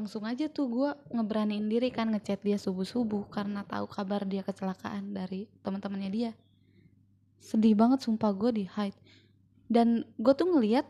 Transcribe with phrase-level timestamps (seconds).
[0.00, 5.12] langsung aja tuh gue ngeberaniin diri kan ngechat dia subuh-subuh karena tahu kabar dia kecelakaan
[5.12, 6.30] dari teman-temannya dia
[7.36, 8.96] sedih banget sumpah gue di hide
[9.68, 10.88] dan gue tuh ngeliat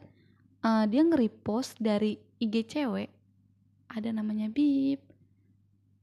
[0.63, 3.11] uh, dia nge-repost dari IG cewek
[3.91, 5.03] ada namanya Bib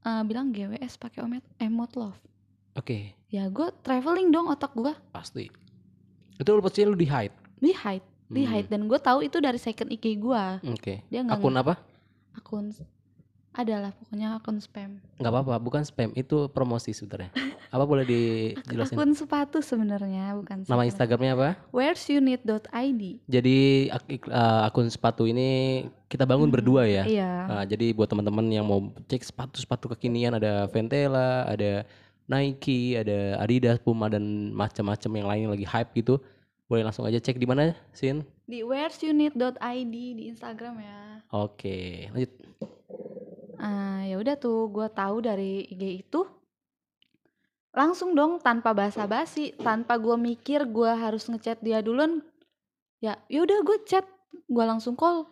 [0.03, 2.19] uh, bilang GWS pakai emot emot love
[2.77, 5.49] Oke, ya gue traveling dong otak gue pasti.
[6.37, 7.33] Itu lu posisinya lu di hide.
[7.57, 11.01] di hide di Hmm, hide dan gue tahu itu dari second IG gue Oke.
[11.09, 11.73] dia nggak Akun apa?
[12.37, 12.69] akun
[13.57, 17.33] adalah pokoknya akun spam Nggak apa-apa, bukan spam, itu promosi sebenarnya.
[17.67, 18.93] Apa boleh dijelasin?
[18.93, 20.87] akun sepatu sebenarnya bukan Nama sepatu.
[20.87, 21.49] Instagramnya apa?
[21.69, 23.57] where'sunit.id Jadi
[23.89, 25.49] ak- ik- eh, akun sepatu ini
[26.05, 27.03] kita bangun Hmm, berdua ya.
[27.03, 31.83] iya Nah, jadi buat teman-teman yang mau cek sepatu-sepatu kekinian ada Ventela, ada
[32.25, 36.21] Nike, ada Adidas, Puma dan macam-macam yang lain yang lagi hype gitu.
[36.65, 38.21] Boleh langsung aja cek di mana, Sin?
[38.43, 39.35] di where'sunit.id
[39.91, 42.31] di Instagram ya Oke, lanjut.
[44.07, 46.25] Ya udah tuh gue tahu dari IG itu
[47.77, 52.25] langsung dong tanpa basa-basi tanpa gue mikir gue harus ngechat dia duluan
[52.97, 54.01] ya yaudah gue chat
[54.49, 55.29] gue langsung call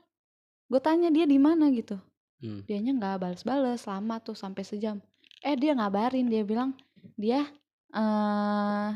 [0.70, 1.98] gue tanya dia di mana gitu
[2.36, 2.68] Hmm.
[2.68, 5.00] dianya nggak balas-balas lama tuh sampai sejam
[5.40, 6.76] eh dia ngabarin dia bilang
[7.16, 7.48] dia
[7.96, 8.90] eh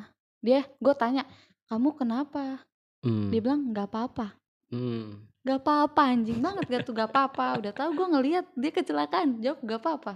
[0.44, 1.24] dia gue tanya
[1.72, 2.62] kamu kenapa
[3.00, 3.32] Hmm.
[3.32, 4.36] dia bilang nggak apa-apa
[4.70, 5.29] Hmm.
[5.48, 7.64] Gak apa-apa anjing banget gak tuh gak apa-apa.
[7.64, 9.40] Udah tahu gue ngeliat dia kecelakaan.
[9.40, 10.14] Jawab gak apa-apa.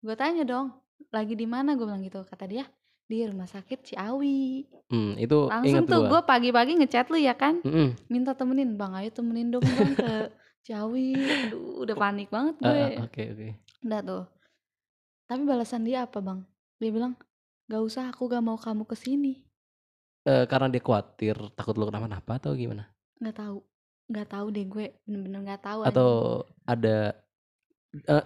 [0.00, 0.72] Gue tanya dong
[1.12, 1.76] Lagi di mana?
[1.76, 2.64] Gue bilang gitu Kata dia.
[3.06, 4.66] Di rumah sakit Ciawi.
[4.90, 6.10] Hmm, itu Langsung tuh gua.
[6.10, 7.62] gue pagi-pagi ngechat lu ya kan?
[7.62, 7.94] Mm-mm.
[8.10, 10.12] Minta temenin Bang ayo temenin dong bang ke
[10.66, 11.14] Ciawi.
[11.46, 12.66] Aduh udah panik banget gue.
[12.66, 13.48] Ah, ah, Oke, oke.
[13.86, 14.24] Udah tuh.
[15.30, 16.42] Tapi balasan dia apa bang?
[16.82, 17.14] Dia bilang
[17.66, 19.42] Gak usah aku gak mau kamu ke sini.
[20.26, 22.90] Eh, karena dia khawatir takut lu kenapa-napa atau gimana?
[23.22, 23.62] Gak tahu
[24.06, 26.10] Gak tahu deh gue Bener-bener gak tahu Atau
[26.62, 27.14] ada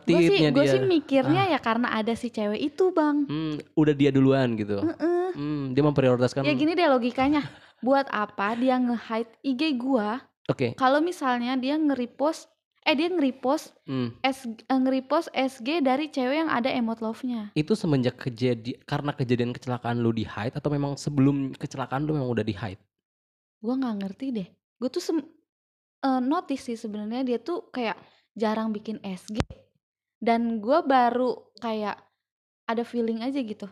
[0.02, 0.72] Gue sih, tipnya gue dia?
[0.74, 4.82] sih mikirnya ya karena ada si cewek itu bang Hmm, udah dia duluan gitu.
[4.82, 5.30] Heeh.
[5.30, 6.42] Hmm, dia memprioritaskan.
[6.42, 7.46] Ya gini deh logikanya.
[7.78, 10.74] Buat apa dia nge-hide IG gua Oke.
[10.74, 12.50] kalau misalnya dia nge-repost
[12.82, 14.10] eh dia nge-repost Hmm.
[14.26, 17.54] S, eh, nge-repost SG dari cewek yang ada emot love-nya.
[17.54, 22.26] Itu semenjak kejadian karena kejadian kecelakaan lu di hide atau memang sebelum kecelakaan lu memang
[22.26, 22.82] udah di hide?
[23.62, 24.48] Gua nggak ngerti deh.
[24.82, 25.04] Gue tuh
[26.00, 27.96] eh, notice sih sebenarnya dia tuh kayak
[28.32, 29.40] jarang bikin SG
[30.18, 31.98] dan gua baru kayak
[32.64, 33.66] ada feeling aja gitu.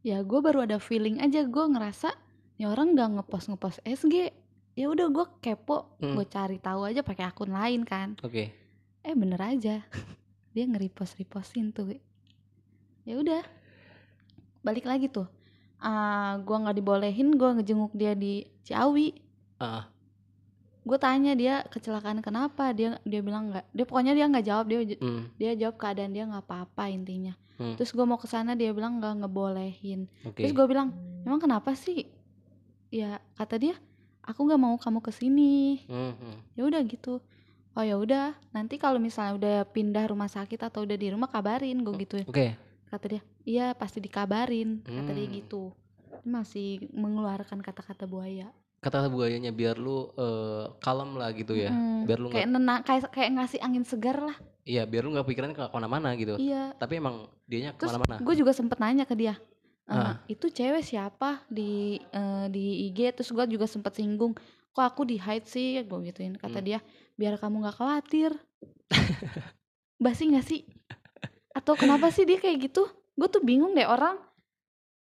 [0.00, 2.10] Ya gue baru ada feeling aja gue ngerasa
[2.56, 4.30] ya orang nggak ngepost ngepost SG.
[4.74, 6.14] Ya udah gue kepo, Hmm.
[6.14, 8.14] gue cari tahu aja pakai akun lain kan.
[8.22, 8.54] Oke.
[9.00, 9.80] eh bener aja
[10.52, 11.96] dia nge-repost repostin tuh
[13.02, 13.40] ya udah
[14.60, 15.24] balik lagi tuh
[15.78, 19.14] Ah, gua nggak dibolehin gua ngejenguk dia di Ciawi
[19.56, 19.86] Ah.
[20.88, 24.78] Gue tanya dia kecelakaan kenapa dia dia bilang nggak dia pokoknya dia nggak jawab dia
[24.96, 25.28] Hmm.
[25.36, 27.74] dia jawab keadaan dia nggak apa-apa intinya Hmm.
[27.74, 30.40] terus gue mau ke sana dia bilang nggak ngebolehin Oke.
[30.40, 32.08] terus gue bilang emang kenapa sih
[32.88, 33.74] ya kata dia
[34.22, 36.36] aku nggak mau kamu ke sini Hmm, hmm.
[36.54, 37.20] ya udah gitu
[37.74, 41.78] oh ya udah nanti kalau misalnya udah pindah rumah sakit atau udah di rumah kabarin
[41.78, 42.56] gue gituin Oke.
[42.86, 45.36] kata dia iya pasti dikabarin kata dia Hmm.
[45.36, 45.62] gitu
[46.22, 48.48] masih mengeluarkan kata-kata buaya
[48.78, 51.70] Kata buayanya biar lu eh, kalem lah gitu ya.
[51.70, 55.26] Mm, Biar lu kayak nenang kayak kayak ngasih angin segar lah iya, biar lu nggak
[55.26, 56.36] pikiran ke ke mana-mana gitu.
[56.36, 58.20] iya Tapi emang dianya terus ke mana-mana.
[58.20, 59.34] gue juga sempet nanya ke dia
[59.84, 60.20] "Eh, Ah.
[60.26, 64.36] itu cewek siapa di eh, di IG terus gue juga sempet singgung
[64.70, 66.66] kok aku di hide sih gue gituin kata Hmm.
[66.66, 66.78] dia
[67.14, 68.30] biar kamu nggak khawatir
[69.98, 70.62] basi nggak sih
[71.50, 74.20] atau kenapa sih dia kayak gitu gue tuh bingung deh orang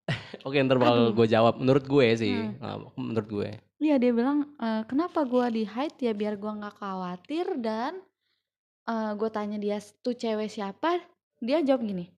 [0.47, 1.59] Oke, ntar bakal gue jawab.
[1.59, 2.56] Menurut gue sih, Hmm.
[2.57, 3.50] Nah, menurut gue.
[3.78, 8.01] Iya dia bilang "Eh, kenapa gua di hide ya biar gua nggak khawatir dan
[8.84, 10.97] eh gue tanya dia tuh cewek siapa
[11.38, 12.09] dia jawab gini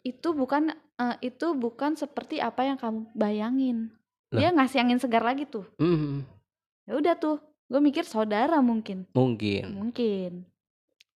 [0.00, 3.92] itu bukan eh, itu bukan seperti apa yang kamu bayangin
[4.30, 6.24] dia ngasih angin segar lagi tuh Hmm,
[6.86, 7.36] ya udah tuh
[7.66, 9.74] gue mikir saudara mungkin mungkin.
[9.74, 10.30] mungkin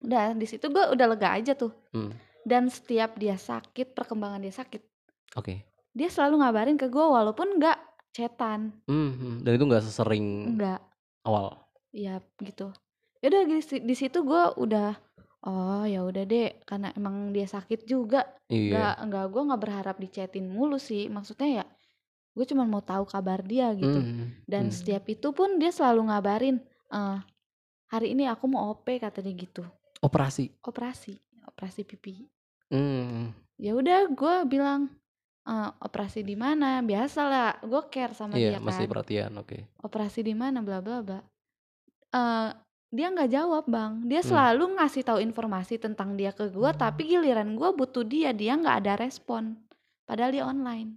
[0.00, 2.12] udah di situ gue udah lega aja tuh Hmm.
[2.44, 4.84] dan setiap dia sakit perkembangan dia sakit
[5.32, 5.64] Oke.
[5.98, 7.78] Dia selalu ngabarin ke gue walaupun nggak
[8.08, 9.34] cetan Hmm, hmm.
[9.42, 10.80] Dan itu nggak sesering nggak
[11.22, 11.58] awal.
[11.90, 12.70] ya gitu
[13.18, 14.94] ya udah di, si- di situ gue udah
[15.40, 18.70] oh ya udah deh karena emang dia sakit juga Iya.
[18.70, 21.64] nggak nggak gue nggak berharap dicetin mulu sih maksudnya ya
[22.30, 24.74] gue cuma mau tahu kabar dia gitu Hmm, dan hmm.
[24.74, 26.56] setiap itu pun dia selalu ngabarin
[26.88, 27.18] eh
[27.88, 29.66] hari ini aku mau op kata dia gitu
[29.98, 30.54] Operasi.
[30.62, 32.22] operasi operasi pipi
[32.68, 33.32] Hmm.
[33.56, 34.92] ya udah gue bilang
[35.48, 39.32] "Eh, operasi di mana biasa lah gue care sama Iya, dia masih kan perhatian.
[39.40, 39.64] Oke.
[39.80, 41.20] operasi di mana bla bla bla
[42.08, 42.50] Eh,
[42.88, 44.28] dia nggak jawab bang dia Hmm.
[44.32, 46.80] selalu ngasih tahu informasi tentang dia ke gua Hmm.
[46.80, 49.60] tapi giliran gua butuh dia dia nggak ada respon
[50.04, 50.96] padahal dia online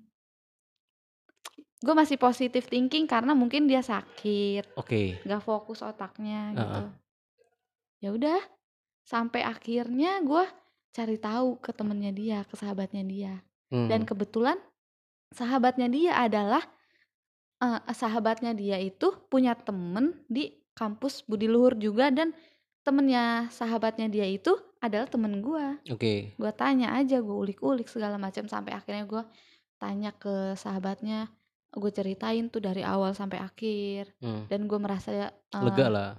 [1.82, 5.18] gue masih positif thinking karena mungkin dia sakit Oke.
[5.26, 6.60] nggak fokus otaknya Heeh.
[6.62, 6.82] gitu
[8.00, 8.40] ya udah
[9.04, 10.46] sampai akhirnya gua
[10.94, 13.34] cari tahu ke temennya dia ke sahabatnya dia
[13.72, 13.88] Hmm.
[13.88, 14.60] dan kebetulan
[15.32, 16.60] sahabatnya dia adalah
[17.64, 22.36] eh, sahabatnya dia itu punya temen di kampus Budi Luhur juga dan
[22.84, 24.52] temennya sahabatnya dia itu
[24.84, 26.36] adalah temen gua Oke.
[26.36, 29.24] gua tanya aja gue ulik-ulik segala macam sampai akhirnya gua
[29.78, 31.30] tanya ke sahabatnya
[31.72, 34.44] gue ceritain tuh dari awal sampai akhir Hmm.
[34.46, 36.10] dan gue merasa eh, Lega lah.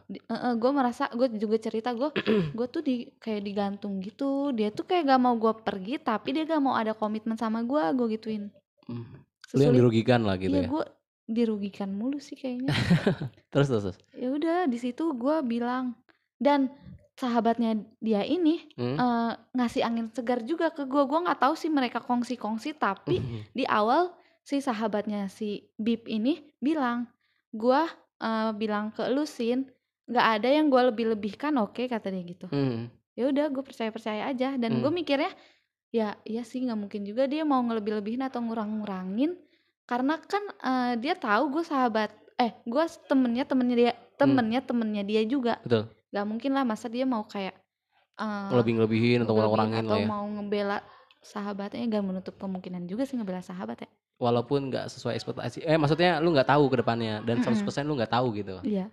[0.55, 2.09] gue merasa gue juga cerita gue
[2.53, 6.45] gue tuh di kayak digantung gitu dia tuh kayak gak mau gue pergi tapi dia
[6.45, 8.49] gak mau ada komitmen sama gue gue gituin
[8.83, 9.07] Hmm.
[9.53, 10.69] Lu yang dirugikan lah gitu iya ya.
[10.69, 10.85] gue
[11.25, 12.73] dirugikan mulu sih kayaknya
[13.53, 13.83] Terus terus.
[13.87, 13.99] terus.
[14.11, 15.95] ya udah di situ gue bilang
[16.37, 16.73] dan
[17.13, 18.97] sahabatnya dia ini Hmm.
[18.97, 23.45] eh, ngasih angin segar juga ke gue gue nggak tahu sih mereka kongsi-kongsi tapi Hmm.
[23.51, 27.07] di awal si sahabatnya si Bib ini bilang
[27.51, 27.87] gua
[28.19, 29.71] eh, bilang ke lu Sin
[30.05, 32.91] nggak ada yang gua lebih-lebihkan oke kata dia gitu Hmm.
[33.13, 34.99] ya udah gue percaya percaya aja dan gue Hmm.
[34.99, 35.31] mikirnya
[35.93, 39.37] ya iya sih nggak mungkin juga dia mau ngelebih-lebihin atau ngurang-ngurangin
[39.85, 45.23] karena kan eh, dia tahu gue sahabat eh gue temennya temennya dia temennya temennya dia
[45.23, 45.93] juga Betul.
[46.11, 47.55] nggak mungkin lah masa dia mau kayak
[48.19, 50.09] eh, Lebih-lebihin atau ngurang-ngurangin atau lah ya.
[50.09, 50.79] mau ngebela
[51.23, 53.91] sahabatnya gak menutup kemungkinan juga sih ngebela sahabat ya
[54.23, 55.67] Walaupun nggak sesuai ekspektasi.
[55.67, 57.67] Eh maksudnya lu nggak tahu ke depannya dan Mm-mm.
[57.67, 58.63] 100% lu nggak tahu gitu.
[58.63, 58.87] Iya.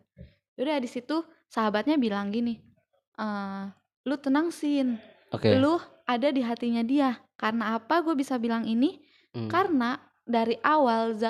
[0.58, 2.58] Udah di situ sahabatnya bilang gini,
[3.16, 3.64] eh
[4.10, 4.98] lu tenang sin,
[5.30, 5.54] Oke.
[5.54, 5.78] lu
[6.10, 7.22] ada di hatinya dia.
[7.38, 8.98] Karena apa gue bisa bilang ini?
[9.31, 9.46] Hmm.
[9.46, 11.30] Karena dari awal, za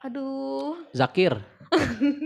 [0.00, 1.36] aduh, Zakir.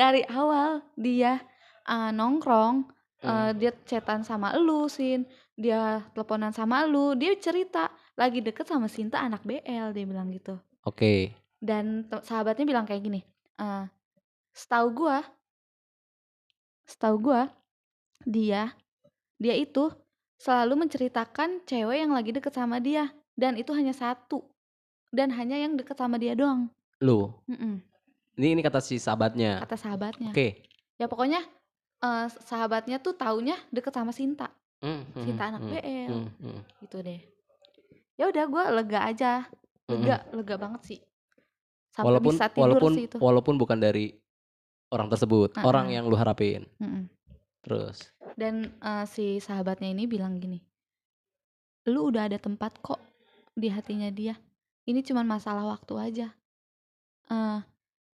[0.00, 1.40] dari awal dia
[1.88, 2.86] eh, nongkrong,
[3.24, 3.52] eh, Hmm.
[3.58, 7.90] dia chatan sama lu sin, dia teleponan sama lu, dia cerita
[8.20, 10.60] lagi deket sama Sinta anak BL dia bilang gitu.
[10.84, 11.32] Oke.
[11.60, 13.20] dan te- sahabatnya bilang kayak gini
[13.56, 13.84] eh
[14.52, 15.20] setahu gua
[16.84, 17.42] setahu gua
[18.24, 18.72] dia
[19.36, 19.88] dia itu
[20.40, 24.40] selalu menceritakan cewek yang lagi deket sama dia dan itu hanya satu
[25.12, 26.68] dan hanya yang deket sama dia doang
[27.00, 27.32] Lu.
[27.48, 27.80] Mm-mm,
[28.36, 29.60] Ini ini kata si sahabatnya.
[29.64, 30.64] kata sahabatnya Oke.
[30.96, 31.40] ya pokoknya
[32.00, 34.48] eh, sahabatnya tuh taunya deket sama Sinta
[34.80, 37.20] Hmm, hmm, Sinta anak hmm, BL hmm, hmm, gitu deh
[38.20, 39.48] ya udah gua lega aja
[39.88, 39.96] hmm.
[39.96, 41.00] lega lega banget sih
[41.90, 44.12] sampai Walaupun bisa tidur walaupun sih itu walaupun bukan dari
[44.90, 45.66] orang tersebut, Uh-uh.
[45.70, 46.66] orang yang lu harapin.
[46.82, 47.06] Mm-mm.
[47.62, 48.10] Terus.
[48.34, 50.58] Dan eh, si sahabatnya ini bilang gini,
[51.86, 52.98] lu udah ada tempat kok
[53.54, 54.34] di hatinya dia.
[54.86, 56.28] Ini cuman masalah waktu aja.
[57.30, 57.60] eh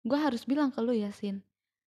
[0.04, 1.40] gue harus bilang ke lu ya Sin,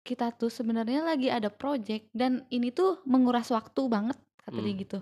[0.03, 4.83] kita tuh sebenarnya lagi ada project dan ini tuh menguras waktu banget kata dia Hmm,
[4.83, 4.97] gitu.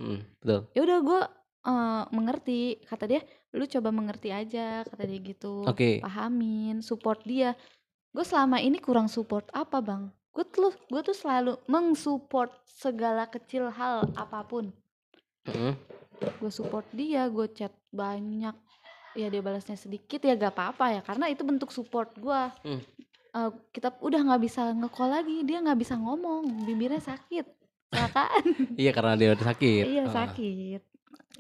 [0.45, 0.61] betul.
[0.77, 1.21] Ya udah gue
[1.63, 3.21] eh, mengerti kata dia,
[3.55, 5.63] lu coba mengerti aja kata dia gitu.
[5.67, 6.03] Oke.
[6.03, 7.55] Pahamin, support dia.
[8.13, 10.13] Gue selama ini kurang support apa bang?
[10.33, 14.73] Gue tuh gue tuh selalu mengsupport segala kecil hal apa pun.
[15.49, 15.75] Hmm,
[16.39, 18.55] Gue support dia, gue chat banyak.
[19.13, 22.43] Ya dia balasnya sedikit ya gak apa-apa ya karena itu bentuk support gue.
[22.65, 22.81] Hmm.
[23.33, 27.49] Eh, kita udah nggak bisa ngecall lagi, dia nggak bisa ngomong, bibirnya sakit.
[27.93, 28.45] Kecelakaan.
[28.77, 29.85] Iya karena dia udah sakit.
[29.89, 30.81] iya sakit.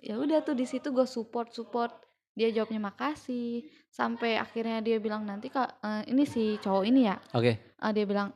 [0.02, 1.94] Ya udah tuh di situ gue support support.
[2.34, 3.64] Dia jawabnya makasih.
[3.88, 7.16] Sampai akhirnya dia bilang nanti kak eh, ini si cowok ini ya.
[7.32, 7.74] Oke.
[7.78, 8.34] Ah, dia bilang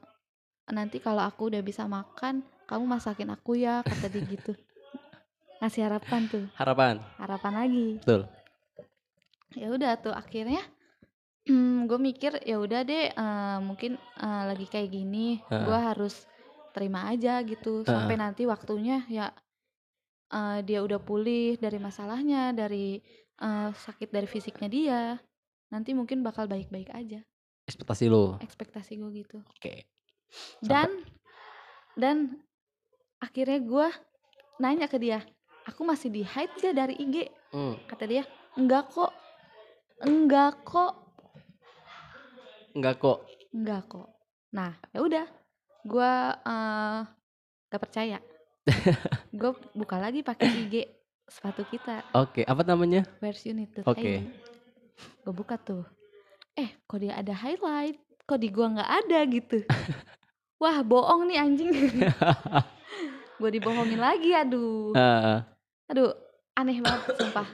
[0.67, 4.53] nanti kalau aku udah bisa makan kamu masakin aku ya kata dia gitu
[5.63, 6.95] ngasih harapan tuh Harapan.
[7.23, 8.23] harapan lagi Betul.
[9.55, 10.59] ya udah tuh akhirnya
[11.49, 15.65] hmm, gue mikir ya udah deh eh, mungkin eh, lagi kayak gini Heeh.
[15.65, 16.27] gue harus
[16.75, 19.31] terima aja gitu sampai nanti waktunya ya
[20.29, 22.99] eh, dia udah pulih dari masalahnya dari
[23.37, 25.01] eh, sakit dari fisiknya dia
[25.69, 27.21] nanti mungkin bakal baik-baik aja
[27.67, 28.39] Ekspektasi lu.
[28.39, 29.91] ekspektasi gue gitu Oke.
[30.63, 31.03] dan
[31.95, 32.39] dan
[33.19, 33.89] akhirnya gue
[34.57, 35.27] nanya ke dia
[35.65, 37.79] aku masih di hide gak dari IG Hmm.
[37.87, 38.23] kata dia
[38.55, 39.11] enggak kok
[39.99, 40.93] enggak kok
[42.71, 43.19] Enggak kok.
[43.51, 44.09] enggak kok
[44.53, 45.27] nah ya udah
[45.83, 46.13] gue
[46.45, 47.01] eh
[47.67, 48.19] gak percaya
[49.33, 50.75] gue buka lagi pakai IG
[51.25, 52.03] sepatu kita.
[52.13, 53.03] Oke, apa namanya?
[53.19, 54.27] where's unit Oke.
[54.97, 55.83] gue buka tuh.
[56.53, 57.99] Eh kok dia ada highlight?
[58.23, 59.59] Kok di gua nggak ada gitu?
[60.63, 61.71] Wah bohong nih anjing.
[63.37, 64.97] Gue dibohongin lagi aduh.
[64.97, 65.45] Ah,
[65.87, 66.17] aduh
[66.55, 67.45] aneh banget sumpah.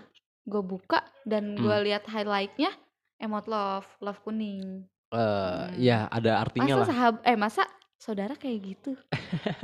[0.44, 1.82] Gue buka dan gue Hmm.
[1.82, 2.70] lihat highlightnya
[3.18, 4.86] emot love love kuning.
[5.10, 5.74] Eh, Hmm.
[5.74, 6.88] ya ada artinya masa lah.
[6.88, 7.62] sahab eh masa
[7.98, 8.94] saudara kayak gitu?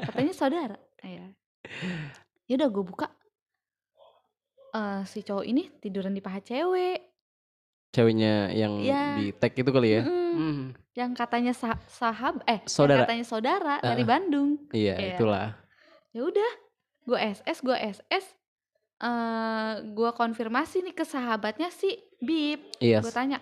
[0.03, 1.27] Katanya saudara ya
[2.45, 3.07] ya udah gue buka
[4.71, 7.05] eh si cowok ini tiduran di paha cewek
[7.89, 9.17] Ceweknya yang Iya.
[9.17, 10.05] di tag itu kali ya.
[10.05, 10.33] Mm-mm.
[10.37, 10.63] Hmm,
[10.93, 13.01] yang katanya sa- sahab eh yang Saudara.
[13.03, 14.07] katanya saudara dari Ah.
[14.07, 15.09] Bandung Iya, Iya.
[15.17, 15.57] itulah.
[16.09, 16.53] ya udah
[17.07, 18.25] gue SS gue SS
[19.01, 21.89] eh gue konfirmasi nih ke sahabatnya si
[22.19, 23.01] Bib Iya.
[23.01, 23.41] gue tanya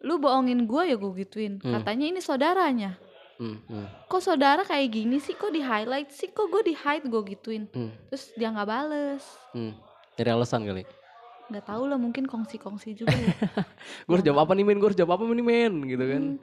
[0.00, 1.78] lu bohongin gue ya gue gituin Hmm.
[1.78, 2.98] katanya ini saudaranya
[3.38, 7.06] Hmm, hmm, kok saudara kayak gini sih kok di highlight sih kok gue di hide
[7.06, 9.72] gue gituin hmm, terus dia nggak bales hmm.
[10.12, 10.82] Dari alasan kali.
[11.46, 13.30] nggak tahu lah mungkin kongsi-kongsi juga ya.
[14.04, 14.76] Gue harus jawab apa nih men?
[14.76, 15.74] Gue harus jawab apa nih men?
[15.86, 16.22] Gitu kan.
[16.34, 16.42] Hmm.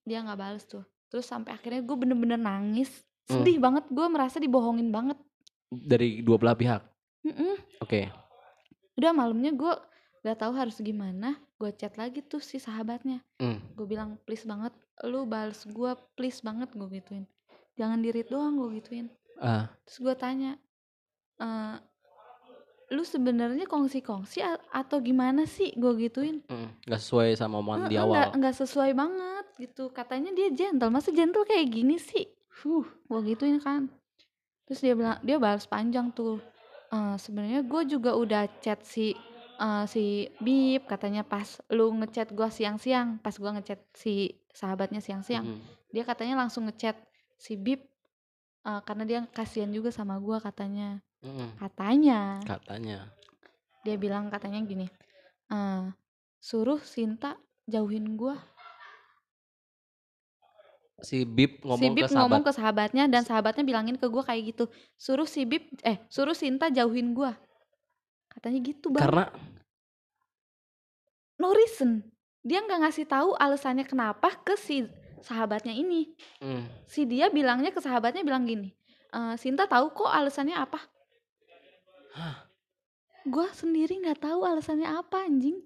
[0.00, 2.88] dia nggak bales tuh terus sampai akhirnya gue bener-bener nangis
[3.26, 3.42] Hmm.
[3.42, 5.14] sedih banget gue merasa dibohongin banget
[5.68, 6.82] Dari dua belah pihak.
[7.22, 7.54] Mm-mm.
[7.78, 8.10] Oke.
[8.92, 9.72] udah malamnya gue
[10.20, 13.20] nggak tahu harus gimana gue chat lagi tuh si sahabatnya.
[13.40, 13.60] Hmm.
[13.72, 14.72] gue bilang please banget
[15.04, 17.24] lu bales gue please banget gue gituin.
[17.76, 19.08] Jangan dirit doang gue gituin.
[19.40, 20.60] Ah, terus gue tanya
[21.40, 21.76] "Eh,
[22.90, 25.72] lu sebenarnya kongsi-kongsi atau gimana sih?
[25.72, 26.44] Gue gituin.
[26.84, 28.12] Nggak sesuai sama omongan di "Eh, awal.
[28.12, 29.88] nggak nggak sesuai banget gitu.
[29.88, 30.92] Katanya dia gentle.
[30.92, 32.28] Masa gentle kayak gini sih?
[32.60, 32.84] Huh.
[33.08, 33.88] Gue gituin kan.
[34.68, 36.44] Terus dia bilang dia balas panjang tuh
[36.90, 39.16] "Eh, sebenarnya gue juga udah chat si
[39.60, 40.04] eh, si
[40.38, 44.14] Bib katanya pas lu ngechat gue siang-siang pas gue ngechat si
[44.50, 45.60] sahabatnya siang-siang Hmm.
[45.88, 46.96] dia katanya langsung ngechat
[47.36, 47.84] si Bib
[48.62, 51.52] eh, karena dia kasihan juga sama gue katanya Hmm.
[51.54, 53.12] katanya Katanya.
[53.82, 54.88] dia bilang katanya gini
[55.46, 55.84] eh,
[56.38, 58.32] suruh Sinta jauhin gue
[61.00, 62.20] Si Bib ngomong si Bib ke sahabat.
[62.20, 64.64] ngomong ke sahabatnya dan sahabatnya bilangin ke gue kayak gitu
[64.96, 67.32] suruh si Bib eh suruh Sinta jauhin gue
[68.28, 69.24] katanya gitu bang Karena
[71.40, 72.04] no reason.
[72.44, 74.84] Dia nggak ngasih tahu alasannya kenapa ke si
[75.24, 76.12] sahabatnya ini.
[76.40, 78.72] Hmm, si dia bilangnya ke sahabatnya bilang gini
[79.12, 80.80] "Eh, Sinta tahu kok alasannya apa?
[83.24, 85.60] Gue sendiri nggak tahu alasannya apa anjing.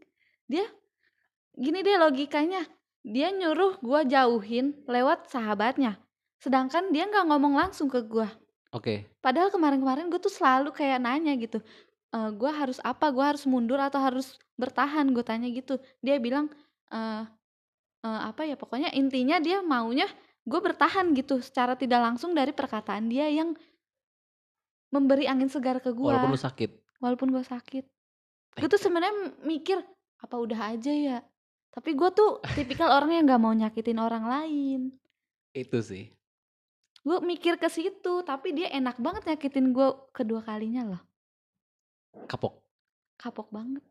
[0.46, 0.66] Dia
[1.54, 2.62] gini deh logikanya.
[3.04, 6.00] Dia nyuruh gue jauhin lewat sahabatnya
[6.44, 8.28] sedangkan dia nggak ngomong langsung ke gue
[8.76, 8.94] oke.
[9.24, 11.64] padahal kemarin-kemarin gue tuh selalu kayak nanya gitu
[12.14, 13.10] "Eh, gue harus apa?
[13.10, 15.10] Gue harus mundur atau harus bertahan?
[15.10, 15.76] Gue tanya gitu.
[15.98, 16.46] Dia bilang
[16.88, 17.22] "Eh,
[18.06, 20.06] eh, apa ya pokoknya intinya dia maunya
[20.44, 23.56] gue bertahan gitu secara tidak langsung dari perkataan dia yang
[24.92, 26.70] memberi angin segar ke gue Walaupun lu sakit.
[27.02, 27.84] walaupun gue sakit.
[28.54, 29.82] Gue tuh sebenarnya mikir
[30.22, 31.18] apa udah aja ya?
[31.74, 34.80] Tapi gue tuh tipikal orang yang nggak mau nyakitin orang lain.
[35.52, 36.10] Itu sih.
[37.00, 41.02] gue mikir ke situ tapi dia enak banget nyakitin gue kedua kalinya loh
[42.24, 42.54] Kapok.
[43.14, 43.82] kapok banget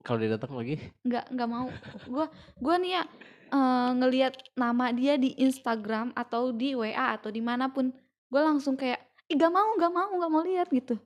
[0.00, 0.80] Kalau dia datang lagi.
[1.02, 1.68] nggak nggak mau
[2.12, 2.26] gue
[2.56, 3.02] gue nih ya
[3.50, 7.92] eh, ngelihat nama dia di Instagram atau di WA atau di mana pun
[8.26, 10.98] gue langsung kayak Ih, gak mau gak mau gak mau lihat gitu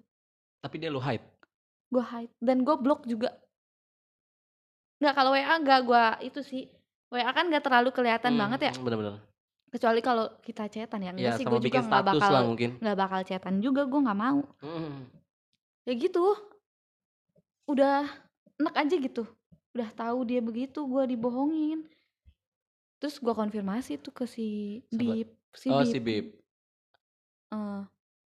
[0.58, 1.20] Tapi dia lu hide.
[1.86, 3.36] gue hide dan gue blok juga
[4.96, 6.62] nggak kalau WA nggak gue itu sih
[7.08, 9.20] WA kan nggak terlalu kelihatan Hmm, banget ya Bener-bener.
[9.68, 13.54] kecuali kalau kita chatan ya enggak Ya sih gue juga nggak bakal nggak bakal chatan
[13.58, 15.04] juga gue nggak mau Hmm.
[15.84, 16.24] Ya gitu
[17.64, 18.04] udah
[18.60, 19.24] enak aja gitu
[19.74, 21.84] udah tahu dia begitu gue dibohongin
[23.02, 24.80] terus gue konfirmasi tuh ke si.
[24.88, 26.26] Bib si oh Bib si Bib.
[27.52, 27.82] Eh,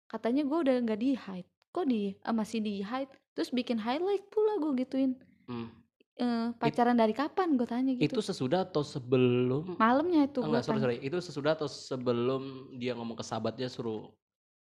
[0.06, 4.26] katanya gue udah nggak di hide kok di eh, masih di hide terus bikin highlight
[4.30, 5.14] pula gue gituin
[5.50, 5.66] Hmm.
[6.14, 9.74] Eh, pacaran dari kapan gue tanya gitu Itu sesudah atau sebelum?
[9.82, 10.96] malamnya itu Enggak, sorry, sorry.
[11.02, 14.06] Itu sesudah atau sebelum dia ngomong ke sahabatnya suruh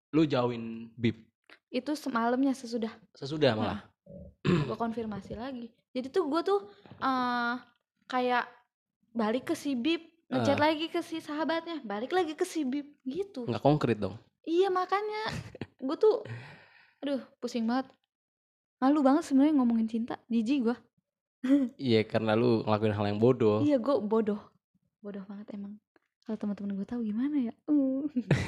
[0.10, 1.29] lu jauhin Bib?
[1.70, 3.82] Itu semalamnya sesudah Sesudah malah.
[4.42, 6.60] gue konfirmasi lagi jadi tuh gue tuh
[6.98, 7.56] eh
[8.06, 8.46] kayak
[9.12, 10.64] balik ke si Bib ngechat Ah.
[10.68, 14.18] lagi ke si sahabatnya balik lagi ke si Bib gitu Nggak konkret dong.
[14.44, 15.30] iya makanya
[15.80, 16.26] gue tuh
[17.00, 17.90] aduh pusing banget
[18.78, 20.78] malu banget sebenarnya ngomongin cinta jijik gue
[21.80, 23.62] Iya, karena lu ngelakuin hal yang bodoh.
[23.62, 24.42] iya gue bodoh
[25.00, 25.78] bodoh banget emang
[26.22, 28.04] kalau teman-teman gue tahu gimana ya Uh.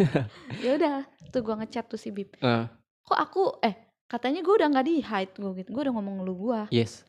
[0.66, 0.98] ya udah
[1.30, 2.68] tuh gue ngechat tuh si Bib Ah,
[3.06, 6.34] kok aku eh katanya gue udah nggak di hide gue gitu gue udah ngomong lu
[6.36, 7.08] gue yes.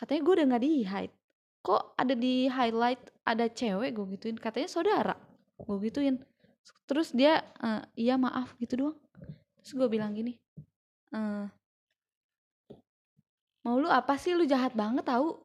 [0.00, 1.14] katanya gue udah nggak di hide
[1.68, 3.92] kok ada di highlight ada cewek?
[3.92, 4.36] gue gituin.
[4.40, 5.14] Katanya saudara.
[5.60, 6.16] Gue gituin.
[6.88, 8.98] Terus dia "Eh, iya maaf gitu doang.
[9.60, 10.32] Terus gue bilang gini
[11.12, 11.44] "Eh,
[13.68, 14.32] mau lu apa sih?
[14.32, 15.44] Lu jahat banget tahu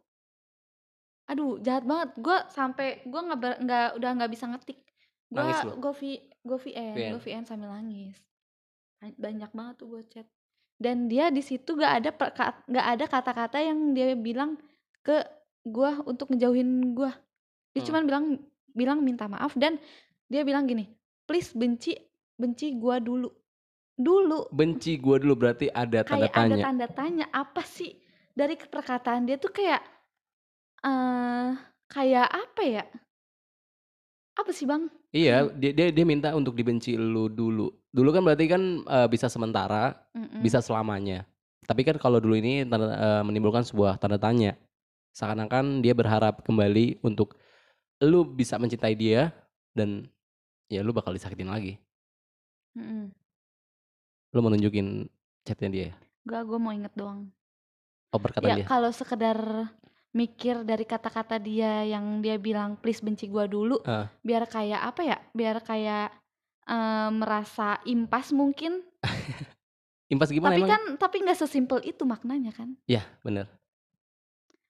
[1.24, 2.16] aduh jahat banget.
[2.20, 4.80] Gue sampai gue nggak nggak udah nggak bisa ngetik.
[5.28, 5.44] Gue
[5.76, 6.12] gue vi
[6.44, 8.20] gue VN gue VN sambil nangis
[9.20, 10.28] banyak banget tuh gue chat.
[10.80, 12.10] Dan dia di situ gak ada
[12.68, 14.60] nggak ada kata-kata yang dia bilang
[15.04, 15.24] ke
[15.64, 17.12] gua untuk ngejauhin gua.
[17.72, 17.88] Dia Hmm.
[17.92, 18.26] cuman bilang
[18.74, 19.78] bilang minta maaf dan
[20.28, 20.90] dia bilang gini
[21.30, 21.96] please benci
[22.36, 23.32] benci gua dulu.
[23.94, 24.50] Dulu.
[24.50, 26.64] Benci gue dulu berarti ada tanda kayak ada tanya.
[26.66, 27.94] tanda tanya apa sih?
[28.34, 29.82] Dari perkataan dia tuh kayak
[30.84, 31.52] eh
[31.88, 32.84] kayak apa ya
[34.34, 37.70] apa sih bang Iya, dia, dia dia minta untuk dibenci lu dulu.
[37.94, 40.42] Dulu kan berarti kan eh, bisa sementara, Mm-mm.
[40.42, 41.30] bisa selamanya.
[41.70, 44.58] Tapi kan kalau dulu ini tanda- eh, menimbulkan sebuah tanda tanya.
[45.14, 47.38] Seakan-akan dia berharap kembali untuk
[48.02, 49.30] lu bisa mencintai dia
[49.78, 50.10] dan
[50.66, 51.78] ya lu bakal disakitin lagi.
[52.74, 53.14] Mm-mm.
[54.34, 55.06] Lu mau nunjukin
[55.46, 55.90] chatnya dia.
[56.26, 57.30] Gak, gue mau inget doang.
[58.10, 58.66] Oh perkataan Ya dia.
[58.66, 59.38] kalau sekedar
[60.14, 64.08] mikir dari kata-kata dia yang dia bilang please benci gua dulu, Ah.
[64.22, 65.18] biar kayak apa ya?
[65.32, 66.14] Biar kayak
[66.64, 68.80] eh, merasa impas mungkin.
[70.08, 70.72] Impas gimana tapi emang?
[70.72, 72.78] kan tapi nggak sesimpel itu maknanya kan.
[72.86, 73.50] Ya bener.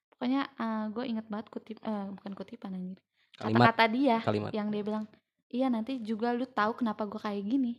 [0.08, 0.48] Pokoknya
[0.90, 2.98] gue inget banget kutip eh, bukan kutipan anjir.
[3.36, 4.56] Kata-kata dia kalimat.
[4.56, 5.04] yang dia bilang,
[5.50, 7.76] "Iya nanti juga lu tahu kenapa gua kayak gini."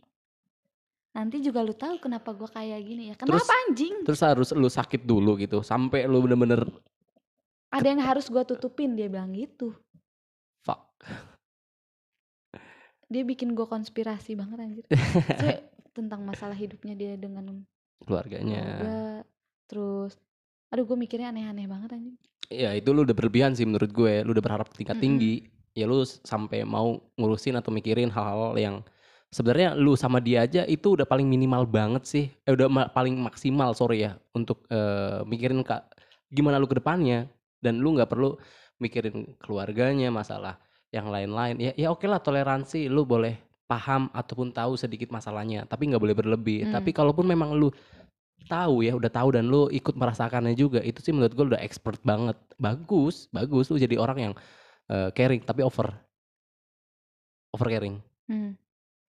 [1.11, 3.15] Nanti juga lu tahu kenapa gua kayak gini ya.
[3.15, 3.95] Kenapa Terus- anjing?
[4.03, 6.69] Terus harus lu sakit dulu gitu sampai lu bener-bener
[7.71, 9.73] Ada yang harus gua tutupin dia bilang gitu.
[10.61, 10.81] fuck.
[13.05, 14.85] Dia bikin gua konspirasi banget anjir.
[15.95, 17.63] Tentang masalah hidupnya dia dengan
[18.03, 18.59] Keluarganya.
[18.59, 18.95] keluarga.
[19.65, 20.13] Terus
[20.73, 22.17] aduh gue mikirnya aneh-aneh banget anjing.
[22.51, 24.21] Ya itu lu udah berlebihan sih menurut gue.
[24.27, 25.05] Lu udah berharap tingkat Mm-mm.
[25.07, 25.33] tinggi.
[25.71, 28.75] Ya lu sampai mau ngurusin atau mikirin hal-hal yang
[29.31, 32.25] sebenarnya lu sama dia aja itu udah paling minimal banget sih.
[32.43, 35.87] Eh udah ma- paling maksimal sorry ya untuk eh, mikirin kak
[36.27, 37.31] gimana lu ke depannya
[37.65, 38.37] dan lu nggak perlu
[38.77, 40.61] mikirin keluarganya masalah
[40.93, 41.57] yang lain-lain.
[41.57, 46.13] Ya ya oke lah toleransi lu boleh paham ataupun tahu sedikit masalahnya tapi nggak boleh
[46.13, 46.69] berlebih.
[46.69, 46.77] Hmm.
[46.77, 47.73] Tapi kalaupun memang lu
[48.45, 51.97] tahu ya udah tahu dan lu ikut merasakannya juga itu sih menurut gue udah expert
[52.05, 54.33] banget bagus bagus lu jadi orang yang
[54.93, 55.89] eh, caring tapi over
[57.51, 58.57] over caring Hmm,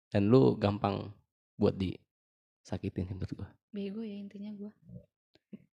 [0.10, 1.14] dan lu gampang
[1.54, 4.74] buat disakitin menurut gue bego ya intinya gua.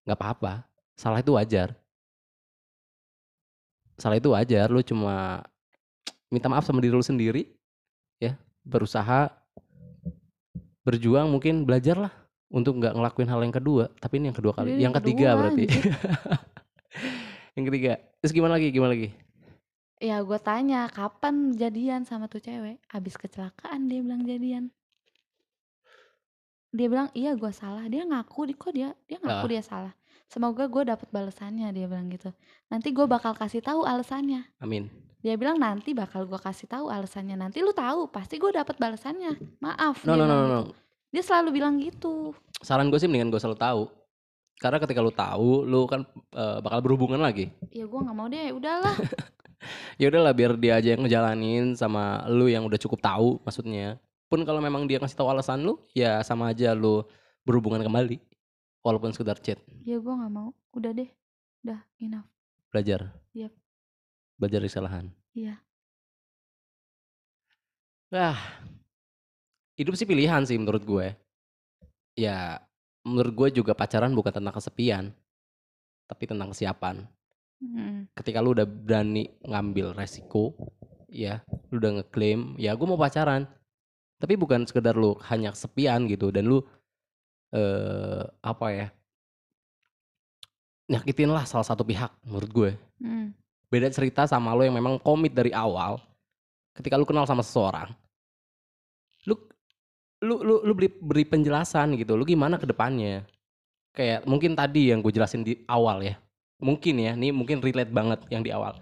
[0.05, 1.73] nggak apa-apa salah itu wajar
[4.01, 5.45] salah itu wajar lu cuma
[6.33, 7.53] minta maaf sama diri lu sendiri
[8.17, 8.35] ya
[8.65, 9.29] berusaha
[10.81, 12.13] berjuang mungkin belajar lah
[12.51, 15.29] untuk nggak ngelakuin hal yang kedua tapi ini yang kedua kali Ini yang yang ketiga
[15.29, 15.65] kedua, berarti.
[17.61, 17.93] yang ketiga
[18.25, 19.11] terus gimana lagi gimana lagi?
[20.01, 22.81] Ya gue tanya kapan jadian sama tuh cewek?
[22.89, 24.73] Abis kecelakaan dia bilang jadian.
[26.73, 27.85] Dia bilang iya gue salah.
[27.85, 29.51] Dia ngaku kok dia dia ngaku Ah.
[29.53, 29.93] dia salah
[30.31, 32.31] Semoga gue dapet balasannya dia bilang gitu.
[32.71, 34.47] Nanti gue bakal kasih tahu alasannya.
[34.63, 34.87] Amin.
[35.27, 37.35] Dia bilang nanti bakal gue kasih tahu alasannya.
[37.35, 40.61] Nanti lu tahu pasti gue dapet balasannya Maaf no dia no no no, no.
[40.71, 40.73] gitu.
[41.11, 42.31] Dia selalu bilang gitu.
[42.63, 43.83] Saran gue sih mendingan gue selalu tahu.
[44.63, 47.51] Karena ketika lu tahu lu kan eh, bakal berhubungan lagi.
[47.75, 48.55] Ya gue nggak mau deh.
[48.55, 48.95] Udahlah.
[50.01, 54.01] Ya udahlah biar dia aja yang ngejalanin sama lu yang udah cukup tahu maksudnya.
[54.25, 57.05] Pun kalau memang dia ngasih tahu alasan lu ya sama aja lu
[57.45, 58.30] berhubungan kembali
[58.81, 61.11] walaupun sekedar chat Ya gue nggak mau Udah deh
[61.65, 62.29] Udah enough
[62.71, 63.53] belajar Yap.
[64.41, 65.61] belajar dari kesalahan Iya
[68.11, 68.35] Wah,
[69.79, 71.15] hidup sih pilihan sih menurut gue.
[72.19, 72.59] Ya,
[73.07, 75.15] menurut gue juga pacaran bukan tentang kesepian,
[76.11, 77.07] tapi tentang kesiapan.
[77.63, 78.11] Mm.
[78.11, 80.59] Ketika lu udah berani ngambil resiko,
[81.07, 81.39] ya,
[81.71, 83.47] lu udah ngeklaim, ya gue mau pacaran.
[84.19, 86.67] Tapi bukan sekedar lu hanya kesepian gitu dan lu
[87.55, 88.87] eh apa ya?
[90.91, 92.71] Nyakitin lah salah satu pihak menurut gue.
[92.99, 93.31] Mm.
[93.71, 96.03] Beda cerita sama lo yang memang komit dari awal.
[96.75, 97.95] Ketika lu kenal sama seseorang,
[99.27, 99.39] lu
[100.23, 102.19] lu lu, lu beri, beri penjelasan gitu.
[102.19, 103.23] Lu gimana ke depannya?
[103.95, 106.19] Kayak mungkin tadi yang gue jelasin di awal ya.
[106.61, 108.77] Mungkin ya, nih mungkin relate banget yang di awal.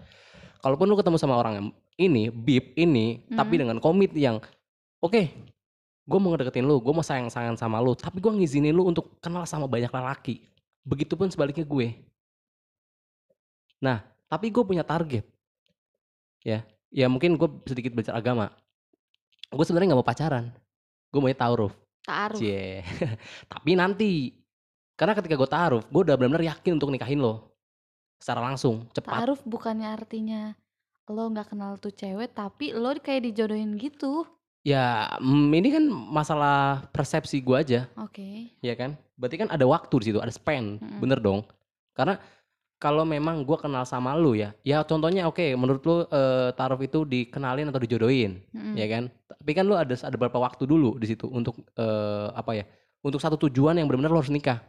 [0.65, 3.61] Kalaupun lu ketemu sama orang yang ini, bib ini, tapi Hmm.
[3.63, 4.43] dengan komit yang
[4.99, 5.23] oke,
[6.09, 9.45] gue mau ngedeketin lu, gue mau sayang-sayangan sama lu, tapi gue ngizinin lu untuk kenal
[9.45, 10.41] sama banyak lelaki.
[10.89, 12.01] Begitupun sebaliknya gue.
[13.85, 15.29] Nah, tapi gue punya target.
[16.41, 18.49] Ya, ya mungkin gue sedikit belajar agama.
[19.53, 20.49] Gue sebenarnya nggak mau pacaran.
[21.13, 21.73] Gue mau taruh.
[22.09, 22.81] Taruh Cie.
[23.53, 24.33] tapi nanti,
[24.97, 27.53] karena ketika gue taruh, gue udah benar-benar yakin untuk nikahin lo.
[28.17, 29.13] Secara langsung, cepat.
[29.13, 30.57] Taaruf bukannya artinya
[31.09, 34.25] lo nggak kenal tuh cewek tapi lo kayak dijodohin gitu.
[34.67, 37.81] Ya, mm, ini kan masalah persepsi gue aja.
[37.99, 38.53] Oke.
[38.59, 38.99] ya kan?
[39.15, 40.99] Berarti kan ada waktu di situ, ada span, Mm-mm.
[41.03, 41.47] bener dong.
[41.95, 42.19] Karena
[42.79, 47.03] kalau memang gue kenal sama lu ya, ya contohnya oke, menurut lu eh, taruh itu
[47.03, 48.39] dikenalin atau dijodohin,
[48.79, 49.11] ya kan?
[49.11, 52.65] Tapi kan lu ada ada beberapa waktu dulu di situ untuk eh, apa ya?
[53.03, 54.63] Untuk satu tujuan yang benar-benar lu harus nikah,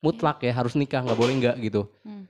[0.00, 1.84] mutlak ya harus nikah, nggak boleh nggak gitu.
[2.00, 2.24] Hmm.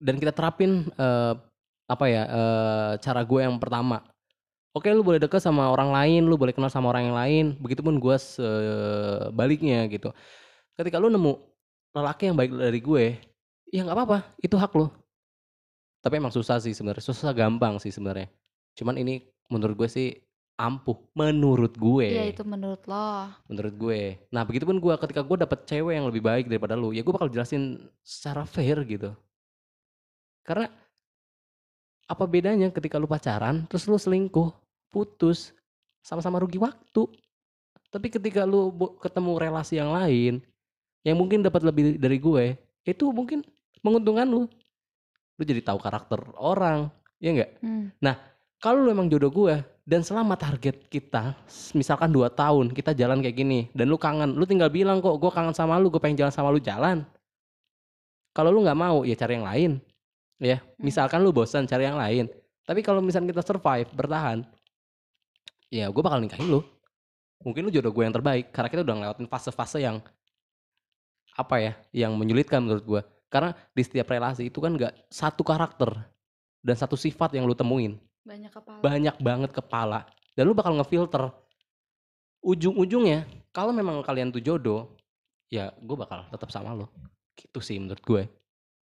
[0.00, 1.34] Dan kita terapin eh,
[1.92, 2.22] apa ya?
[2.24, 4.00] eh, cara gue yang pertama,
[4.72, 8.00] Oke lu boleh deket sama orang lain, lu boleh kenal sama orang yang lain, begitupun
[8.00, 10.08] gue sebaliknya gitu.
[10.72, 11.36] Ketika lu nemu
[11.92, 13.04] lelaki yang baik dari gue,
[13.68, 14.88] ya nggak apa-apa, itu hak lu.
[16.00, 18.32] Tapi emang susah sih sebenarnya, susah gampang sih sebenarnya.
[18.72, 20.08] Cuman ini menurut gue sih
[20.56, 22.08] ampuh, menurut gue.
[22.08, 23.28] Iya itu menurut lo.
[23.52, 24.24] Menurut gue.
[24.32, 27.28] Nah begitupun gue ketika gue dapet cewek yang lebih baik daripada lu, ya gue bakal
[27.28, 29.12] jelasin secara fair gitu.
[30.48, 30.72] Karena
[32.08, 34.48] apa bedanya ketika lu pacaran terus lu selingkuh,
[34.92, 35.56] putus,
[36.04, 37.08] sama-sama rugi waktu.
[37.88, 38.68] Tapi ketika lu
[39.00, 40.44] ketemu relasi yang lain
[41.02, 43.40] yang mungkin dapat lebih dari gue, itu mungkin
[43.80, 44.44] menguntungkan lu.
[45.40, 47.50] Lu jadi tahu karakter orang, ya enggak?
[47.64, 47.88] Hmm.
[48.62, 51.34] Kalau lu emang jodoh gue dan selama target kita
[51.74, 55.30] misalkan 2 tahun kita jalan kayak gini dan lu kangen, lu tinggal bilang kok gue
[55.34, 57.02] kangen sama lu, gue pengen jalan sama lu jalan.
[58.30, 59.72] Kalau lu nggak mau ya cari yang lain.
[60.42, 62.26] Ya, misalkan lu bosan cari yang lain.
[62.66, 64.42] Tapi kalau misalkan kita survive, bertahan,
[65.72, 66.60] ya gue bakal nikahin lu.
[67.40, 69.98] Mungkin lu jodoh gue yang terbaik karena kita udah ngelewatin fase-fase yang
[71.32, 73.02] apa ya, yang menyulitkan menurut gue.
[73.26, 75.88] Karena di setiap relasi itu kan nggak satu karakter
[76.60, 78.78] dan satu sifat yang lu temuin Banyak kepala.
[78.78, 80.00] banyak banget kepala
[80.38, 81.26] dan lu bakal ngefilter
[82.38, 84.94] ujung-ujungnya kalau memang kalian tuh jodoh
[85.50, 86.86] ya gue bakal tetap sama lo
[87.34, 88.22] gitu sih menurut gue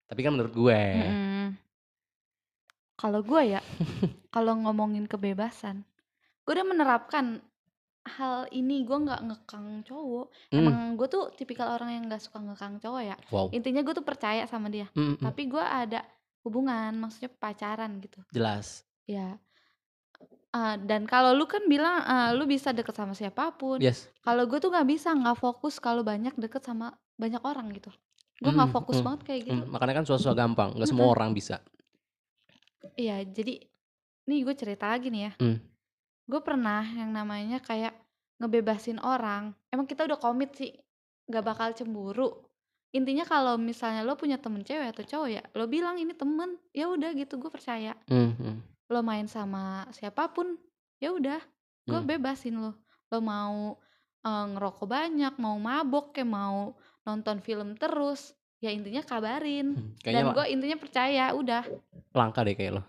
[0.09, 1.49] tapi kan menurut gue Mm-mm.
[2.97, 3.61] Kalau gue ya,
[4.35, 5.85] kalau ngomongin kebebasan,
[6.47, 7.43] gue udah menerapkan
[8.07, 8.87] hal ini.
[8.87, 10.27] Gue nggak ngekang cowok.
[10.55, 13.17] Hmm, Emang gue tuh tipikal orang yang nggak suka ngekang cowok ya.
[13.35, 14.87] wow Intinya gue tuh percaya sama dia.
[14.95, 16.07] Hmm, hmm, Tapi gue ada
[16.47, 18.23] hubungan, maksudnya pacaran gitu.
[18.31, 19.43] jelas Ya.
[20.55, 23.83] Ah, dan kalau lu kan bilang ah, lu bisa deket sama siapa pun.
[23.83, 27.91] yes Kalau gue tuh nggak bisa, nggak fokus kalau banyak deket sama banyak orang gitu.
[28.41, 29.63] Gue nggak Hmm, fokus hmm, banget kayak gitu.
[29.67, 31.59] Hmm, makanya kan susah gampang nggak semua orang bisa
[32.97, 33.61] Iya, jadi
[34.25, 35.33] nih gue cerita lagi nih ya.
[35.43, 35.59] Hmm.
[36.27, 37.95] Gue pernah yang namanya kayak
[38.43, 39.55] ngebebasin orang.
[39.71, 40.75] Emang kita udah komit sih,
[41.31, 42.45] nggak bakal cemburu.
[42.95, 46.89] Intinya kalau misalnya lo punya temen cewek atau cowok ya, lo bilang ini temen, ya
[46.91, 47.95] udah gitu gue percaya.
[48.09, 48.57] Hmm, hmm.
[48.91, 50.55] Lo main sama siapa pun,
[51.03, 51.41] ya udah,
[51.87, 52.09] gue Hmm.
[52.09, 52.73] bebasin lo.
[53.13, 53.79] Lo mau
[54.27, 56.75] eh, ngerokok banyak, mau mabok, kayak mau
[57.07, 59.75] nonton film terus, ya intinya kabarin.
[59.75, 61.63] Hmm, Dan gue intinya percaya, udah.
[62.11, 62.83] langka deh kayak lo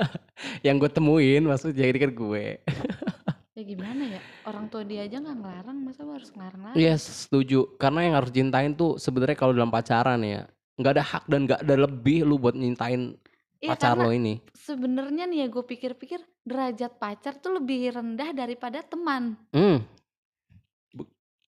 [0.66, 2.44] yang gue temuin maksudnya ini kan gue
[3.56, 6.78] Ya gimana ya, orang tua dia aja nggak ngelarang, masa lo harus ngelarang lagi?
[6.78, 7.74] Yes, setuju.
[7.74, 10.46] Karena yang harus cintain tuh sebenarnya kalau dalam pacaran ya,
[10.78, 13.18] nggak ada hak dan nggak ada lebih lu buat nyintain
[13.58, 14.38] Iya pacar lo ini.
[14.54, 19.34] sebenarnya nih ya gue pikir-pikir derajat pacar tuh lebih rendah daripada teman.
[19.50, 19.82] Hmm.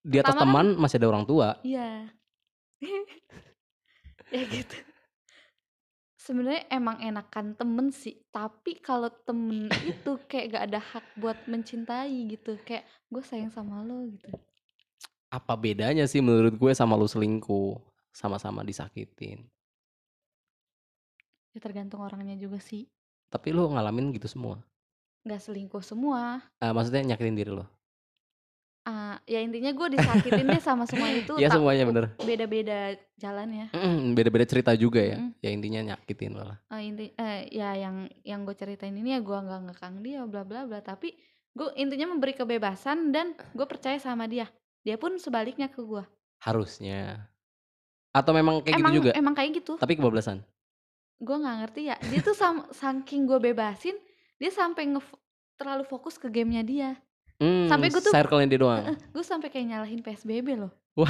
[0.03, 1.47] Di atas Pertama kan- teman masih ada orang tua.
[1.63, 2.11] Iya.
[4.35, 4.77] ya gitu.
[6.21, 12.13] Sebenarnya emang enakan temen sih, tapi kalau temen itu kayak gak ada hak buat mencintai
[12.29, 12.55] gitu.
[12.61, 14.29] Kayak gue sayang sama lo gitu.
[15.33, 17.75] Apa bedanya sih menurut gue sama lu selingkuh?
[18.13, 19.47] Sama-sama disakitin.
[21.51, 22.85] Ya tergantung orangnya juga sih.
[23.33, 24.61] Tapi lu ngalamin gitu semua.
[25.25, 26.45] Gak selingkuh semua.
[26.61, 27.65] Ah, maksudnya nyakitin diri lo.
[28.81, 31.37] Ah, ya intinya gue disakitin deh sama semua itu.
[31.37, 32.05] Iya tak- semuanya bener.
[32.17, 32.79] Beda-beda
[33.15, 33.67] jalan ya.
[33.71, 35.21] Mm, Beda-beda cerita juga ya.
[35.37, 36.57] Ya intinya nyakitin lo lah.
[36.71, 40.41] Eh, inti eh, ya yang yang gue ceritain ini ya gue nggak ngekang dia bla
[40.41, 41.13] bla bla tapi
[41.51, 44.49] gue intinya memberi kebebasan dan gue percaya sama dia
[44.81, 46.01] dia pun sebaliknya ke gue
[46.41, 47.29] Harusnya.
[48.09, 49.11] Atau memang kayak emang gitu juga.
[49.13, 50.41] emang kayak gitu Tapi kebablasan.
[51.17, 53.93] gue nggak ngerti ya dia tuh sam saking gue bebasin
[54.35, 55.05] dia sampai nge
[55.53, 56.89] terlalu fokus ke gamenya dia
[57.41, 58.85] Hmm, Sampai gue tuh- circle-nya dia doang.
[58.93, 61.09] gue sampai kayak nyalahin psbb loh Wah.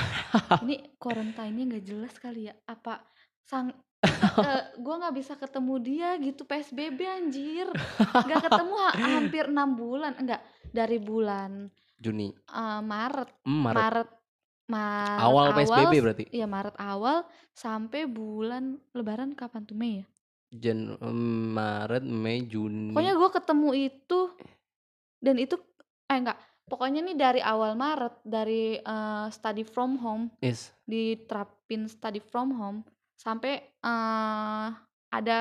[0.61, 3.03] ini quarantine-nya nggak jelas kali ya apa
[3.41, 3.75] sang
[4.79, 7.67] gue nggak bisa ketemu dia gitu psbb anjir
[7.99, 12.31] nggak ketemu ha- hampir enam bulan enggak dari bulan Juni.
[12.31, 13.77] eh, Maret Hmm, Maret.
[13.77, 14.09] Maret
[14.65, 16.23] Maret Awal PSBB berarti.
[16.29, 20.05] Iya Maret awal sampai bulan Lebaran kapan tuh Mei ya?
[20.53, 20.95] Jan
[21.51, 22.91] Maret, Mei, Juni.
[22.91, 24.19] Pokoknya gue ketemu itu
[25.19, 25.55] dan itu
[26.11, 26.35] eh enggak
[26.67, 30.75] pokoknya nih dari awal Maret dari eh, study from home Yes.
[30.83, 32.83] diterapin study from home
[33.15, 34.67] sampai eh,
[35.09, 35.37] ada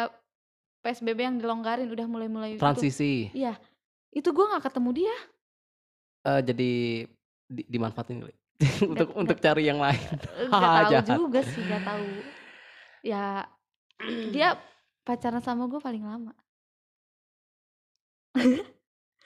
[0.80, 2.56] PSBB yang dilonggarin udah mulai-mulai.
[2.56, 3.28] Transisi.
[3.30, 3.58] Iya
[4.10, 5.16] itu gue nggak ketemu dia
[6.20, 6.70] Eh, jadi
[7.46, 10.02] di- dimanfaatin untuk Nggak- untuk cari yang lain.
[10.50, 12.08] Nggak tahu juga sih nggak tahu
[13.00, 13.48] ya
[14.28, 14.48] dia
[15.06, 16.32] pacaran sama gue paling lama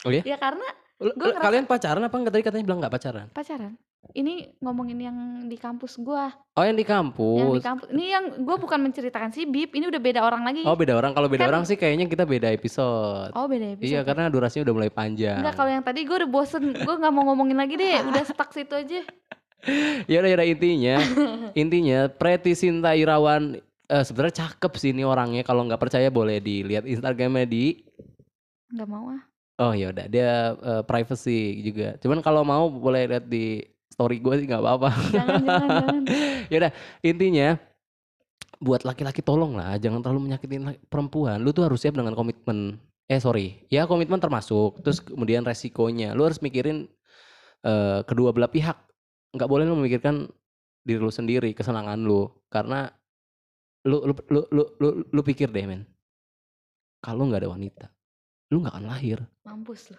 [0.04, 0.22] Oh ya?
[0.22, 2.32] ya karena Gua lu- ngerasa- kalian pacaran apa enggak?
[2.32, 3.26] Tadi katanya bilang nggak pacaran.
[3.30, 3.72] Pacaran.
[4.04, 5.16] Ini ngomongin yang
[5.48, 6.28] di kampus gua.
[6.54, 7.86] Oh yang di yang kampus di kampus.
[7.88, 10.62] Ini yang gua bukan menceritakan si Bib ini udah beda orang lagi.
[10.62, 11.16] Oh beda orang.
[11.16, 13.32] Kalau beda Kan- orang sih kayaknya kita beda episode.
[13.32, 15.40] Oh beda episode iya karena durasinya udah mulai panjang.
[15.40, 16.62] Enggak kalau yang tadi gue udah bosen.
[16.76, 18.04] Gue nggak mau ngomongin lagi deh.
[18.04, 19.00] Udah stuck situ aja.
[20.04, 20.96] Ya udah ya intinya
[21.56, 23.56] intinya Preti Sinta Irawan
[23.88, 25.40] eh, sebenarnya cakep sih ini orangnya.
[25.42, 27.80] Kalau nggak percaya boleh dilihat Instagramnya di
[28.68, 29.24] nggak mau ah
[29.60, 30.06] oh ya udah.
[30.10, 31.94] Dia eh, privacy juga.
[32.02, 34.90] Cuman kalau mau boleh lihat di story gue sih nggak apa-apa.
[35.14, 35.98] Jangan jangan jangan.
[36.52, 37.48] Ya udah intinya
[38.60, 41.40] buat laki-laki tolong lah jangan terlalu menyakitin perempuan.
[41.40, 42.76] Lu tuh harus siap dengan komitmen.
[43.08, 43.64] Eh sorry.
[43.70, 46.12] Ya komitmen termasuk terus kemudian resikonya.
[46.12, 46.90] Lu harus mikirin
[47.64, 48.76] eh, kedua belah pihak.
[49.34, 50.28] Nggak boleh lu memikirkan
[50.84, 52.28] diri lu sendiri kesenangan lu.
[52.50, 52.90] Karena
[53.84, 55.86] lu lu lu lu lu, lu pikir deh men.
[57.04, 57.84] Kalau nggak ada wanita
[58.52, 59.18] lu nggak akan lahir.
[59.46, 59.98] Mampus lu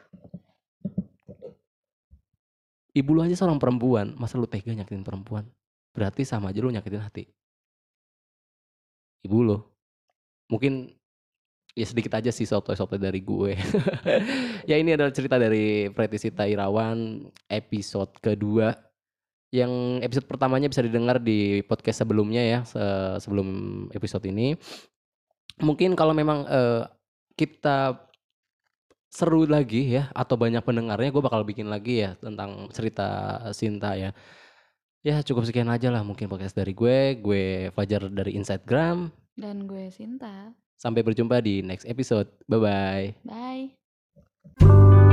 [2.96, 5.44] ibu lu aja seorang perempuan masa lu tega nyakitin perempuan?
[5.92, 7.28] Berarti sama aja lu nyakitin hati.
[9.28, 9.60] Ibu lu.
[10.48, 10.96] Mungkin
[11.76, 13.54] ya sedikit aja sih soto-soto dari gue.
[14.66, 18.74] Ya ini adalah cerita dari Preti Sita Irawan episode kedua.
[19.54, 23.48] Yang episode pertamanya bisa didengar di podcast sebelumnya ya se- sebelum
[23.94, 24.58] episode ini.
[25.62, 26.84] Mungkin kalau memang eh,
[27.38, 27.94] kita
[29.16, 34.12] seru lagi ya atau banyak pendengarnya gue bakal bikin lagi ya tentang cerita Sinta ya.
[35.06, 37.16] Ya cukup sekian aja lah mungkin podcast dari gue.
[37.24, 39.08] Gue Fajar dari Instagram
[39.40, 40.52] dan gue Sinta.
[40.76, 42.28] Sampai berjumpa di next episode.
[42.52, 42.60] Bye
[43.24, 43.72] bye
[44.60, 45.05] bye